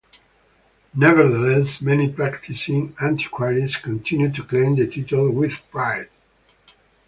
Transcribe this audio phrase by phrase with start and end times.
[0.95, 6.09] Nevertheless, many practising antiquaries continue to claim the title with pride.